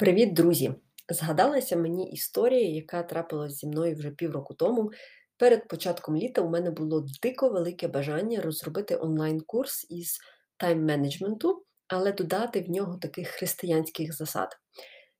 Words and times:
Привіт, 0.00 0.32
друзі! 0.34 0.74
Згадалася 1.08 1.76
мені 1.76 2.10
історія, 2.10 2.68
яка 2.68 3.02
трапилась 3.02 3.52
зі 3.52 3.66
мною 3.66 3.96
вже 3.96 4.10
півроку 4.10 4.54
тому. 4.54 4.90
Перед 5.36 5.68
початком 5.68 6.16
літа 6.16 6.42
у 6.42 6.50
мене 6.50 6.70
було 6.70 7.06
дико 7.22 7.48
велике 7.48 7.88
бажання 7.88 8.40
розробити 8.40 8.96
онлайн-курс 8.96 9.86
із 9.90 10.18
тайм-менеджменту, 10.58 11.54
але 11.88 12.12
додати 12.12 12.60
в 12.60 12.70
нього 12.70 12.98
таких 13.02 13.28
християнських 13.28 14.16
засад. 14.16 14.48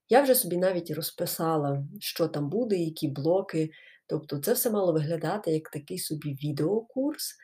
Я 0.09 0.23
вже 0.23 0.35
собі 0.35 0.57
навіть 0.57 0.91
розписала, 0.91 1.85
що 1.99 2.29
там 2.29 2.49
буде, 2.49 2.77
які 2.77 3.09
блоки. 3.09 3.71
Тобто, 4.07 4.39
це 4.39 4.53
все 4.53 4.71
мало 4.71 4.93
виглядати 4.93 5.51
як 5.51 5.71
такий 5.71 5.99
собі 5.99 6.35
відеокурс, 6.45 7.35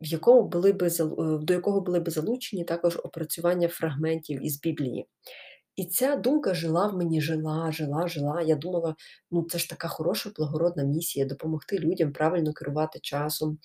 в 0.00 0.06
якому 0.06 0.48
були 0.48 0.72
би, 0.72 0.90
до 1.40 1.52
якого 1.54 1.80
були 1.80 2.00
би 2.00 2.10
залучені 2.10 2.64
також 2.64 2.96
опрацювання 2.96 3.68
фрагментів 3.68 4.46
із 4.46 4.60
Біблії. 4.60 5.08
І 5.78 5.84
ця 5.84 6.16
думка 6.16 6.54
жила 6.54 6.86
в 6.86 6.96
мені, 6.96 7.20
жила, 7.20 7.72
жила, 7.72 8.08
жила. 8.08 8.42
Я 8.42 8.54
думала, 8.56 8.94
ну 9.30 9.46
це 9.50 9.58
ж 9.58 9.68
така 9.68 9.88
хороша, 9.88 10.30
благородна 10.36 10.84
місія 10.84 11.26
допомогти 11.26 11.78
людям 11.78 12.12
правильно 12.12 12.52
керувати 12.52 12.98
часом. 13.02 13.58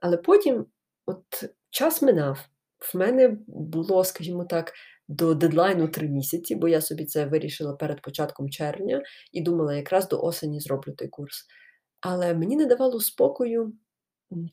Але 0.00 0.16
потім 0.16 0.66
от 1.06 1.24
час 1.70 2.02
минав. 2.02 2.48
В 2.94 2.96
мене 2.96 3.36
було, 3.46 4.04
скажімо 4.04 4.44
так, 4.44 4.72
до 5.08 5.34
дедлайну 5.34 5.88
три 5.88 6.08
місяці, 6.08 6.54
бо 6.54 6.68
я 6.68 6.80
собі 6.80 7.04
це 7.04 7.24
вирішила 7.24 7.72
перед 7.72 8.02
початком 8.02 8.50
червня 8.50 9.02
і 9.32 9.40
думала, 9.40 9.74
якраз 9.74 10.08
до 10.08 10.22
осені 10.22 10.60
зроблю 10.60 10.92
той 10.92 11.08
курс. 11.08 11.46
Але 12.00 12.34
мені 12.34 12.56
не 12.56 12.66
давало 12.66 13.00
спокою 13.00 13.72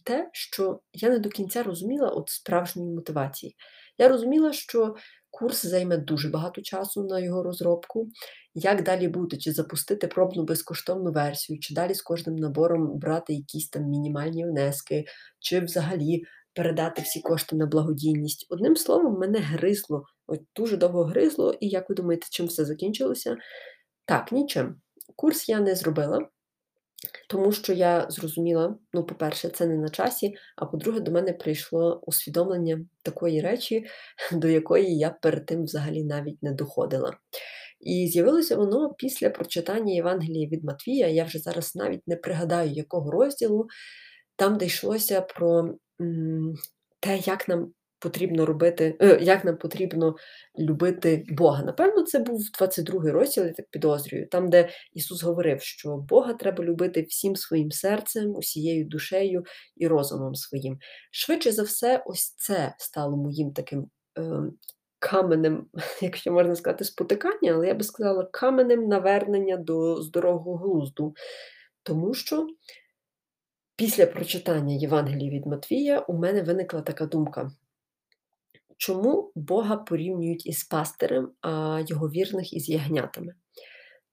те, 0.04 0.30
що 0.34 0.80
я 0.94 1.10
не 1.10 1.20
до 1.20 1.30
кінця 1.30 1.64
розуміла 1.64 2.10
от 2.10 2.30
справжньої 2.30 2.90
мотивації. 2.90 3.56
Я 3.98 4.08
розуміла, 4.08 4.54
що 4.54 4.96
курс 5.34 5.66
займе 5.66 5.98
дуже 5.98 6.30
багато 6.30 6.62
часу 6.62 7.04
на 7.04 7.20
його 7.20 7.44
розробку. 7.44 8.10
Як 8.56 8.84
далі 8.84 9.08
бути? 9.08 9.38
Чи 9.38 9.52
запустити 9.52 10.08
пробну 10.08 10.44
безкоштовну 10.44 11.12
версію, 11.12 11.60
чи 11.60 11.74
далі 11.74 11.94
з 11.94 12.02
кожним 12.02 12.36
набором 12.36 13.00
брати 13.00 13.34
якісь 13.34 13.70
там 13.70 13.84
мінімальні 13.84 14.46
внески, 14.46 15.06
чи 15.40 15.60
взагалі 15.60 16.24
передати 16.56 17.02
всі 17.02 17.22
кошти 17.22 17.56
на 17.56 17.66
благодійність. 17.66 18.48
Одним 18.50 18.76
словом, 18.76 19.20
мене 19.20 19.40
гризло, 19.40 20.04
от 20.28 20.42
дуже 20.56 20.78
довго 20.78 21.04
гризло, 21.04 21.54
і 21.60 21.68
як 21.68 21.90
ви 21.90 21.96
думаєте, 21.96 22.28
чим 22.32 22.46
все 22.46 22.66
закінчилося? 22.66 23.38
Так, 24.06 24.32
нічим. 24.32 24.76
Курс 25.16 25.50
я 25.50 25.60
не 25.60 25.76
зробила. 25.76 26.30
Тому 27.30 27.52
що 27.52 27.74
я 27.74 28.06
зрозуміла, 28.10 28.76
ну, 28.94 29.04
по-перше, 29.04 29.50
це 29.50 29.66
не 29.66 29.78
на 29.78 29.90
часі, 29.90 30.36
а 30.56 30.66
по-друге, 30.66 31.00
до 31.00 31.12
мене 31.12 31.34
прийшло 31.34 32.04
усвідомлення 32.08 32.86
такої 33.04 33.42
речі, 33.42 33.86
до 34.32 34.48
якої 34.48 34.98
я 34.98 35.10
перед 35.10 35.46
тим 35.46 35.64
взагалі 35.64 36.04
навіть 36.04 36.44
не 36.44 36.52
доходила. 36.52 37.18
І 37.80 38.08
з'явилося 38.08 38.56
воно 38.56 38.94
після 38.94 39.30
прочитання 39.30 39.94
Євангелія 39.94 40.48
від 40.48 40.64
Матвія. 40.64 41.08
Я 41.08 41.24
вже 41.24 41.40
зараз 41.40 41.76
навіть 41.76 42.08
не 42.08 42.16
пригадаю, 42.16 42.72
якого 42.72 43.12
розділу, 43.12 43.68
там 44.36 44.58
де 44.58 44.66
йшлося 44.66 45.22
про 45.22 45.76
те, 47.00 47.18
як 47.18 47.48
нам 47.48 47.74
потрібно 48.04 48.46
робити, 48.46 48.98
е, 49.02 49.20
як 49.22 49.46
нам 49.46 49.58
потрібно 49.58 50.16
любити 50.60 51.26
Бога. 51.30 51.64
Напевно, 51.64 52.04
це 52.04 52.20
був 52.20 52.42
22-й 52.60 53.12
розділ, 53.12 53.46
я 53.46 53.54
так 53.54 53.66
підозрюю, 53.70 54.28
там, 54.28 54.50
де 54.50 54.70
Ісус 54.94 55.24
говорив, 55.24 55.62
що 55.62 55.98
Бога 55.98 56.34
треба 56.34 56.64
любити 56.64 57.02
всім 57.02 57.36
своїм 57.36 57.72
серцем, 57.72 58.36
усією 58.36 58.86
душею 58.86 59.44
і 59.76 59.88
розумом 59.88 60.36
своїм. 60.36 60.80
Швидше 61.12 61.52
за 61.52 61.64
все, 61.64 62.04
ось 62.06 62.36
це 62.38 62.76
стало 62.78 63.18
моїм 63.18 63.54
таким 63.54 63.88
е, 64.18 64.24
каменем, 65.00 65.66
якщо 66.02 66.32
можна 66.32 66.56
сказати, 66.56 66.84
спотикання, 66.84 67.54
але 67.54 67.68
я 67.68 67.74
би 67.74 67.84
сказала, 67.84 68.28
каменем 68.32 68.88
навернення 68.88 69.58
до 69.58 70.02
здорового 70.02 70.58
глузду. 70.58 71.14
Тому 71.84 72.14
що 72.14 72.48
після 73.76 74.06
прочитання 74.06 74.76
Євангелії 74.76 75.32
від 75.32 75.46
Матвія 75.46 76.00
у 76.00 76.14
мене 76.14 76.42
виникла 76.42 76.82
така 76.82 77.06
думка. 77.06 77.52
Чому 78.86 79.32
Бога 79.36 79.78
порівнюють 79.78 80.46
із 80.46 80.64
пастирем, 80.64 81.32
а 81.42 81.82
його 81.88 82.10
вірних 82.10 82.54
із 82.54 82.70
ягнятами? 82.70 83.34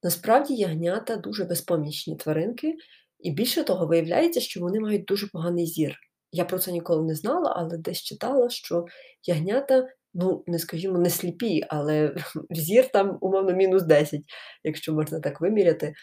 Насправді 0.02 0.54
ягнята 0.54 1.16
дуже 1.16 1.44
безпомічні 1.44 2.16
тваринки, 2.16 2.74
і 3.18 3.30
більше 3.30 3.64
того, 3.64 3.86
виявляється, 3.86 4.40
що 4.40 4.60
вони 4.60 4.80
мають 4.80 5.04
дуже 5.04 5.26
поганий 5.26 5.66
зір. 5.66 5.96
Я 6.32 6.44
про 6.44 6.58
це 6.58 6.72
ніколи 6.72 7.06
не 7.06 7.14
знала, 7.14 7.54
але 7.56 7.78
десь 7.78 8.02
читала, 8.02 8.50
що 8.50 8.84
ягнята, 9.26 9.88
ну, 10.14 10.44
не 10.46 10.58
скажімо, 10.58 10.98
не 10.98 11.10
сліпі, 11.10 11.64
але 11.68 12.16
зір 12.50 12.88
там, 12.92 13.18
умовно, 13.20 13.52
мінус 13.52 13.82
10, 13.82 14.20
якщо 14.64 14.92
можна 14.92 15.20
так 15.20 15.40
виміряти. 15.40 15.94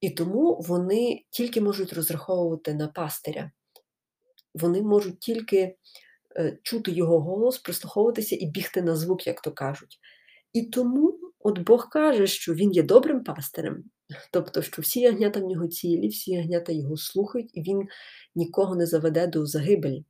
І 0.00 0.10
тому 0.10 0.60
вони 0.68 1.22
тільки 1.30 1.60
можуть 1.60 1.92
розраховувати 1.92 2.74
на 2.74 2.88
пастиря. 2.88 3.50
Вони 4.54 4.82
можуть 4.82 5.20
тільки 5.20 5.76
чути 6.62 6.90
його 6.90 7.20
голос, 7.20 7.58
прислуховуватися 7.58 8.36
і 8.40 8.46
бігти 8.46 8.82
на 8.82 8.96
звук, 8.96 9.26
як 9.26 9.40
то 9.40 9.52
кажуть. 9.52 9.98
І 10.52 10.62
тому 10.62 11.18
от 11.38 11.58
Бог 11.58 11.88
каже, 11.88 12.26
що 12.26 12.54
він 12.54 12.72
є 12.72 12.82
добрим 12.82 13.24
пастирем, 13.24 13.84
тобто, 14.32 14.62
що 14.62 14.82
всі 14.82 15.00
ягнята 15.00 15.40
в 15.40 15.44
нього 15.44 15.68
цілі, 15.68 16.08
всі 16.08 16.32
ягнята 16.32 16.72
його 16.72 16.96
слухають, 16.96 17.50
і 17.54 17.62
він 17.62 17.88
нікого 18.34 18.76
не 18.76 18.86
заведе 18.86 19.26
до 19.26 19.46
загибелі. 19.46 20.04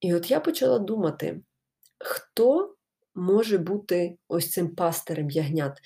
І 0.00 0.14
от 0.14 0.30
я 0.30 0.40
почала 0.40 0.78
думати, 0.78 1.40
хто 1.98 2.74
може 3.14 3.58
бути 3.58 4.16
ось 4.28 4.50
цим 4.50 4.74
пастирем 4.74 5.30
ягнят? 5.30 5.78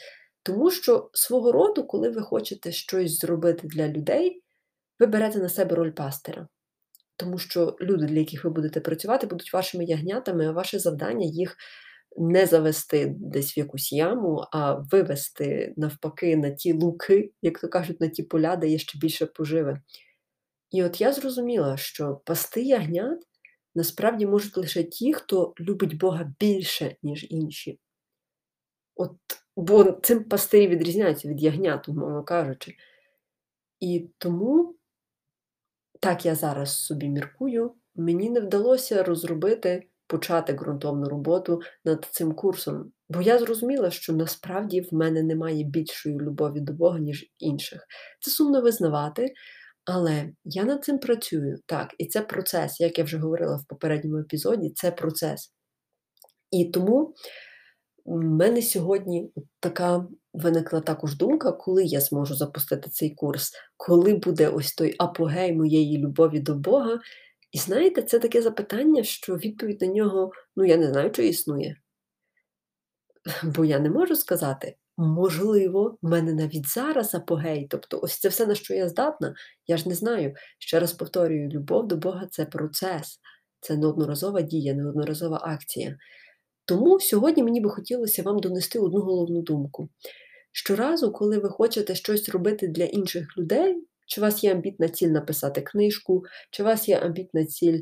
Тому 0.43 0.71
що 0.71 1.11
свого 1.13 1.53
роду, 1.53 1.85
коли 1.85 2.11
ви 2.11 2.23
хочете 2.23 2.73
щось 2.73 3.19
зробити 3.19 3.69
для 3.69 3.89
людей, 3.89 4.43
ви 5.01 5.07
берете 5.07 5.39
на 5.39 5.49
себе 5.49 5.75
роль 5.77 5.91
пастира. 5.91 6.49
Тому 7.17 7.39
що 7.39 7.77
люди, 7.81 8.07
для 8.07 8.19
яких 8.19 8.45
ви 8.45 8.51
будете 8.51 8.81
працювати, 8.81 9.27
будуть 9.27 9.53
вашими 9.53 9.85
ягнятами, 9.85 10.47
а 10.47 10.53
ваше 10.53 10.79
завдання 10.79 11.27
їх 11.27 11.57
не 12.17 12.47
завести 12.47 13.15
десь 13.19 13.57
в 13.57 13.59
якусь 13.59 13.93
яму, 13.93 14.45
а 14.53 14.73
вивести 14.75 15.75
навпаки 15.77 16.37
на 16.37 16.51
ті 16.51 16.73
луки, 16.73 17.33
як 17.43 17.61
то 17.61 17.69
кажуть, 17.69 18.01
на 18.01 18.09
ті 18.09 18.23
поля, 18.23 18.57
де 18.57 18.69
є 18.69 18.79
ще 18.79 18.99
більше 18.99 19.27
поживи. 19.27 19.81
І 20.71 20.85
от 20.85 21.01
я 21.01 21.13
зрозуміла, 21.13 21.77
що 21.77 22.21
пасти 22.25 22.63
ягнят 22.63 23.19
насправді 23.75 24.27
можуть 24.27 24.57
лише 24.57 24.85
ті, 24.85 25.13
хто 25.13 25.55
любить 25.61 25.99
Бога 25.99 26.33
більше, 26.41 26.97
ніж 27.03 27.27
інші. 27.31 27.79
От, 28.97 29.17
Бо 29.57 29.93
цим 29.93 30.25
пастирі 30.25 30.69
відрізняються 30.69 31.29
від 31.29 31.43
ягнят, 31.43 31.89
умовно 31.89 32.25
кажучи. 32.25 32.77
І 33.81 34.09
тому, 34.19 34.75
так 36.05 36.27
я 36.27 36.35
зараз 36.35 36.85
собі 36.85 37.09
міркую, 37.09 37.75
мені 37.95 38.31
не 38.31 38.41
вдалося 38.41 39.03
розробити, 39.03 39.89
почати 40.07 40.53
ґрунтовну 40.53 41.09
роботу 41.09 41.61
над 41.85 42.09
цим 42.11 42.33
курсом. 42.33 42.93
Бо 43.09 43.23
я 43.23 43.39
зрозуміла, 43.39 43.91
що 43.91 44.13
насправді 44.13 44.81
в 44.81 44.95
мене 44.95 45.23
немає 45.23 45.65
більшої 45.65 46.17
любові 46.17 46.61
до 46.61 46.73
Бога, 46.73 46.99
ніж 46.99 47.27
інших. 47.39 47.87
Це 48.21 48.31
сумно 48.31 48.63
визнавати, 48.63 49.35
але 49.85 50.31
я 50.45 50.65
над 50.65 50.85
цим 50.85 50.99
працюю. 50.99 51.59
Так, 51.67 51.95
і 51.99 52.07
це 52.07 52.21
процес, 52.21 52.81
як 52.81 52.99
я 52.99 53.05
вже 53.05 53.19
говорила 53.19 53.57
в 53.57 53.67
попередньому 53.69 54.19
епізоді, 54.19 54.71
це 54.75 54.91
процес. 54.91 55.53
І 56.51 56.65
тому 56.65 57.15
в 58.05 58.25
мене 58.25 58.63
сьогодні 58.63 59.31
така 59.61 60.07
виникла 60.33 60.81
також 60.81 61.17
думка, 61.17 61.53
коли 61.53 61.85
я 61.85 62.01
зможу 62.01 62.35
запустити 62.35 62.91
цей 62.91 63.11
курс, 63.11 63.53
коли 63.77 64.15
буде 64.15 64.49
ось 64.49 64.75
той 64.75 64.95
апогей 64.99 65.53
моєї 65.53 65.99
любові 65.99 66.41
до 66.41 66.55
Бога. 66.55 67.01
І 67.53 67.59
знаєте, 67.59 68.03
це 68.03 68.19
таке 68.19 68.43
запитання, 68.43 69.03
що 69.03 69.37
відповідь 69.37 69.81
на 69.81 69.87
нього, 69.87 70.33
ну 70.57 70.65
я 70.65 70.77
не 70.77 70.89
знаю, 70.89 71.11
чи 71.11 71.29
існує. 71.29 71.77
Бо 73.45 73.65
я 73.65 73.79
не 73.79 73.91
можу 73.91 74.17
сказати, 74.17 74.77
можливо, 74.97 75.99
в 76.03 76.09
мене 76.09 76.33
навіть 76.33 76.69
зараз 76.69 77.15
апогей, 77.15 77.67
тобто 77.71 78.01
ось 78.03 78.19
це 78.19 78.29
все, 78.29 78.47
на 78.47 78.55
що 78.55 78.75
я 78.75 78.89
здатна, 78.89 79.35
я 79.67 79.77
ж 79.77 79.89
не 79.89 79.95
знаю. 79.95 80.35
Ще 80.59 80.81
раз 80.81 80.93
повторюю, 80.93 81.49
любов 81.49 81.89
до 81.89 81.97
Бога 81.97 82.27
це 82.31 82.45
процес, 82.45 83.21
це 83.61 83.77
неодноразова 83.77 84.43
дія, 84.43 84.75
неодноразова 84.75 85.41
акція. 85.45 85.97
Тому 86.67 87.01
сьогодні 87.01 87.43
мені 87.43 87.61
би 87.61 87.71
хотілося 87.71 88.23
вам 88.23 88.39
донести 88.39 88.79
одну 88.79 89.01
головну 89.01 89.43
думку. 89.43 89.89
Щоразу, 90.53 91.13
коли 91.13 91.39
ви 91.39 91.49
хочете 91.49 91.95
щось 91.95 92.29
робити 92.29 92.69
для 92.69 92.85
інших 92.85 93.39
людей, 93.39 93.85
чи 94.07 94.21
у 94.21 94.25
вас 94.25 94.45
є 94.45 94.53
амбітна 94.53 94.89
ціль 94.89 95.09
написати 95.09 95.61
книжку, 95.61 96.23
чи 96.51 96.63
у 96.63 96.67
вас 96.67 96.89
є 96.89 96.99
амбітна 96.99 97.45
ціль, 97.45 97.81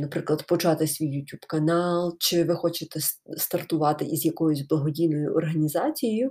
наприклад, 0.00 0.46
почати 0.46 0.86
свій 0.86 1.06
YouTube 1.06 1.46
канал, 1.48 2.16
чи 2.20 2.44
ви 2.44 2.54
хочете 2.54 3.00
стартувати 3.36 4.04
із 4.04 4.24
якоюсь 4.24 4.66
благодійною 4.68 5.34
організацією, 5.34 6.30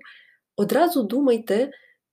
одразу 0.56 1.04
думайте 1.04 1.72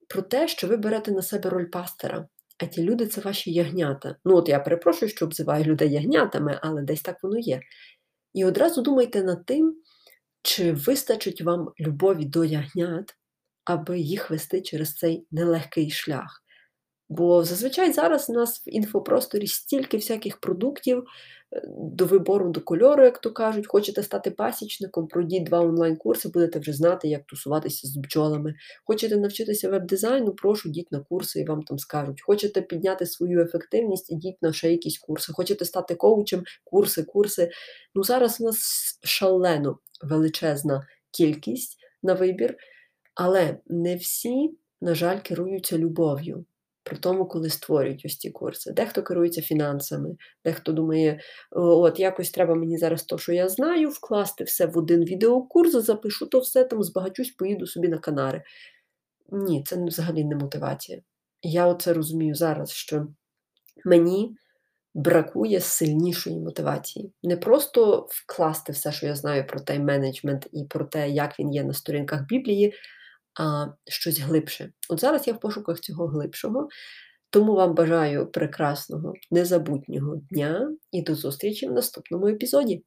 про 0.09 0.23
те, 0.23 0.49
що 0.49 0.67
ви 0.67 0.77
берете 0.77 1.13
на 1.13 1.23
себе 1.23 1.51
роль 1.51 1.71
пастора. 1.71 2.29
А 2.59 2.67
ті 2.67 2.83
люди 2.83 3.07
це 3.07 3.21
ваші 3.21 3.53
ягнята. 3.53 4.17
Ну, 4.25 4.37
от 4.37 4.49
я 4.49 4.61
перепрошую, 4.61 5.11
що 5.11 5.25
обзиваю 5.25 5.65
людей 5.65 5.93
ягнятами, 5.93 6.59
але 6.63 6.83
десь 6.83 7.03
так 7.03 7.17
воно 7.23 7.39
є. 7.39 7.61
І 8.35 8.45
одразу 8.45 8.83
думайте 8.83 9.23
над 9.23 9.47
тим, 9.47 9.77
чи 10.43 10.73
вистачить 10.73 11.43
вам 11.43 11.73
любові 11.81 12.25
до 12.25 12.45
ягнят, 12.45 13.15
аби 13.65 13.99
їх 13.99 14.31
вести 14.31 14.63
через 14.63 14.95
цей 14.95 15.27
нелегкий 15.31 15.91
шлях. 15.91 16.42
Бо 17.13 17.45
зазвичай 17.45 17.93
зараз 17.93 18.31
у 18.31 18.33
нас 18.33 18.67
в 18.67 18.71
інфопросторі 18.71 19.47
стільки 19.47 19.97
всяких 19.97 20.37
продуктів 20.37 20.99
е, 21.53 21.63
до 21.79 22.07
вибору, 22.07 22.51
до 22.51 22.61
кольору, 22.61 23.05
як 23.05 23.19
то 23.21 23.33
кажуть. 23.33 23.67
Хочете 23.67 24.03
стати 24.03 24.31
пасічником, 24.31 25.07
пройдіть 25.07 25.45
два 25.45 25.61
онлайн-курси, 25.61 26.29
будете 26.29 26.59
вже 26.59 26.73
знати, 26.73 27.09
як 27.09 27.27
тусуватися 27.27 27.89
з 27.89 27.97
бджолами. 27.97 28.55
Хочете 28.85 29.17
навчитися 29.17 29.69
веб-дизайну, 29.69 30.33
прошу, 30.33 30.69
йдіть 30.69 30.93
на 30.93 31.01
курси 31.01 31.41
і 31.41 31.45
вам 31.45 31.63
там 31.63 31.79
скажуть. 31.79 32.23
Хочете 32.23 32.63
підняти 32.63 33.07
свою 33.07 33.41
ефективність, 33.41 34.11
ідіть 34.11 34.43
на 34.43 34.53
ще 34.53 34.71
якісь 34.71 34.99
курси. 34.99 35.33
Хочете 35.33 35.65
стати 35.65 35.95
коучем, 35.95 36.45
курси, 36.65 37.03
курси. 37.03 37.51
Ну 37.95 38.03
зараз 38.05 38.41
у 38.41 38.45
нас 38.45 38.59
шалено 39.05 39.79
величезна 40.03 40.87
кількість 41.11 41.77
на 42.03 42.15
вибір, 42.15 42.57
але 43.15 43.59
не 43.67 43.97
всі, 43.97 44.51
на 44.81 44.95
жаль, 44.95 45.19
керуються 45.21 45.79
любов'ю. 45.79 46.45
При 46.85 46.97
тому, 46.97 47.27
коли 47.27 47.51
створюють 47.51 48.03
ось 48.05 48.19
ці 48.19 48.31
курси. 48.31 48.73
Дехто 48.73 49.03
керується 49.03 49.43
фінансами, 49.43 50.17
дехто 50.45 50.73
думає, 50.73 51.21
от 51.51 52.01
якось 52.01 52.31
треба 52.31 52.55
мені 52.55 52.79
зараз 52.79 53.03
то, 53.03 53.19
що 53.19 53.33
я 53.33 53.49
знаю, 53.49 53.89
вкласти 53.89 54.45
все 54.45 54.67
в 54.67 54.79
один 54.79 55.05
відеокурс, 55.05 55.73
запишу 55.73 56.27
то 56.27 56.39
все 56.39 56.65
там, 56.65 56.83
збагачусь, 56.83 57.31
поїду 57.31 57.67
собі 57.67 57.89
на 57.89 57.99
Канари. 57.99 58.43
Ні, 59.29 59.65
це 59.67 59.85
взагалі 59.85 60.25
не 60.25 60.37
мотивація. 60.37 61.01
Я 61.43 61.67
оце 61.67 61.93
розумію 61.93 62.35
зараз, 62.35 62.71
що 62.71 63.07
мені 63.85 64.37
бракує 64.95 65.61
сильнішої 65.61 66.41
мотивації. 66.41 67.13
Не 67.23 67.37
просто 67.37 68.07
вкласти 68.11 68.73
все, 68.73 68.93
що 68.93 69.07
я 69.07 69.15
знаю 69.15 69.47
про 69.47 69.61
тайм-менеджмент 69.61 70.47
і 70.53 70.65
про 70.65 70.85
те, 70.85 71.11
як 71.11 71.39
він 71.39 71.53
є 71.53 71.65
на 71.65 71.73
сторінках 71.73 72.27
Біблії, 72.27 72.75
а 73.41 73.67
щось 73.85 74.21
глибше. 74.21 74.73
От 74.89 75.01
зараз 75.01 75.27
я 75.27 75.33
в 75.33 75.41
пошуках 75.41 75.81
цього 75.81 76.07
глибшого, 76.07 76.69
тому 77.31 77.55
вам 77.55 77.75
бажаю 77.75 78.27
прекрасного, 78.27 79.13
незабутнього 79.31 80.17
дня 80.17 80.71
і 80.91 81.03
до 81.03 81.15
зустрічі 81.15 81.69
в 81.69 81.73
наступному 81.73 82.27
епізоді. 82.27 82.85